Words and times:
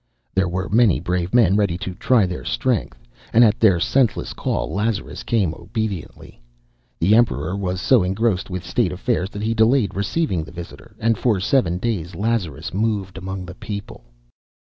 There 0.33 0.49
were 0.49 0.67
many 0.67 0.99
brave 0.99 1.31
men 1.31 1.55
ready 1.55 1.77
to 1.77 1.93
try 1.93 2.25
their 2.25 2.43
strength, 2.43 2.97
and 3.31 3.43
at 3.43 3.59
their 3.59 3.79
senseless 3.79 4.33
call 4.33 4.73
Lazarus 4.73 5.21
came 5.21 5.53
obediently. 5.53 6.41
The 6.97 7.13
Emperor 7.13 7.55
was 7.55 7.79
so 7.79 8.01
engrossed 8.01 8.49
with 8.49 8.65
state 8.65 8.91
affairs 8.91 9.29
that 9.29 9.43
he 9.43 9.53
delayed 9.53 9.93
receiving 9.93 10.43
the 10.43 10.51
visitor, 10.51 10.95
and 10.97 11.19
for 11.19 11.39
seven 11.39 11.77
days 11.77 12.15
Lazarus 12.15 12.73
moved 12.73 13.15
among 13.15 13.45
the 13.45 13.53
people. 13.53 14.05